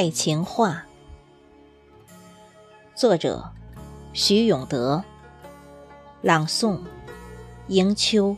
[0.00, 0.86] 爱情话，
[2.94, 3.50] 作者
[4.12, 5.02] 徐永德，
[6.22, 6.78] 朗诵
[7.66, 8.36] 迎秋。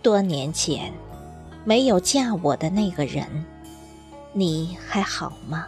[0.00, 0.90] 多年前，
[1.66, 3.44] 没有嫁我的那个人，
[4.32, 5.66] 你还好吗？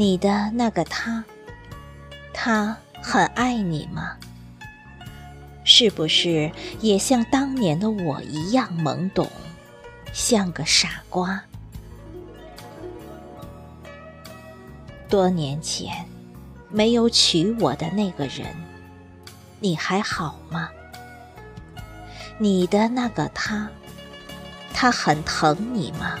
[0.00, 1.22] 你的那个他，
[2.32, 4.16] 他很爱你吗？
[5.62, 6.50] 是不是
[6.80, 9.30] 也像当年的我一样懵懂，
[10.10, 11.42] 像个傻瓜？
[15.06, 16.06] 多年前，
[16.70, 18.46] 没有娶我的那个人，
[19.58, 20.70] 你还好吗？
[22.38, 23.68] 你的那个他，
[24.72, 26.18] 他很疼你吗？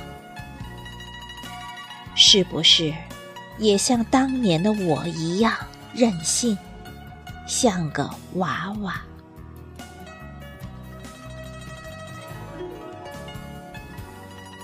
[2.14, 2.92] 是不是？
[3.60, 5.52] 也像当年的我一样
[5.92, 6.56] 任性，
[7.46, 9.02] 像个娃娃。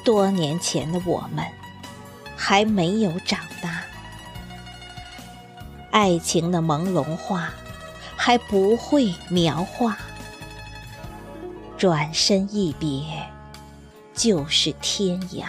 [0.02, 1.44] 多年前的我们
[2.34, 3.82] 还没有长大，
[5.90, 7.50] 爱情的朦胧画
[8.16, 9.98] 还不会描画，
[11.76, 13.28] 转身一别
[14.14, 15.44] 就是天涯。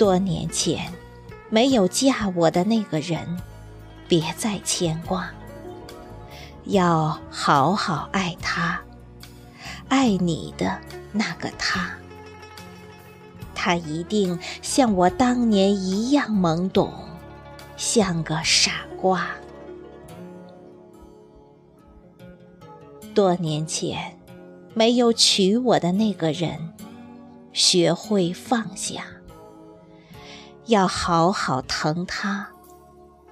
[0.00, 0.90] 多年前，
[1.50, 3.38] 没有嫁我的那个人，
[4.08, 5.30] 别再牵挂。
[6.64, 8.80] 要好好爱他，
[9.90, 10.78] 爱你的
[11.12, 11.90] 那个他。
[13.54, 16.90] 他一定像我当年一样懵懂，
[17.76, 19.28] 像个傻瓜。
[23.14, 24.18] 多年前，
[24.72, 26.72] 没有娶我的那个人，
[27.52, 29.04] 学会放下。
[30.70, 32.46] 要好好疼他，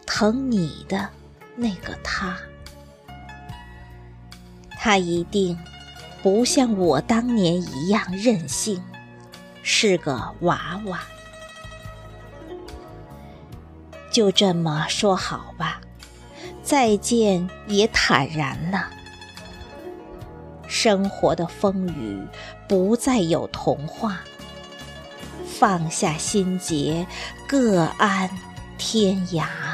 [0.05, 1.09] 疼你的
[1.55, 2.37] 那个他。
[4.71, 5.57] 他一定
[6.21, 8.83] 不像我当年一样任性，
[9.63, 11.01] 是个娃娃。
[14.11, 15.81] 就这么说好吧，
[16.65, 18.91] 再见也坦然了。
[20.67, 22.21] 生活的风雨
[22.69, 24.19] 不再有童话。
[25.59, 27.05] 放下心结，
[27.49, 28.31] 各安
[28.77, 29.68] 天涯。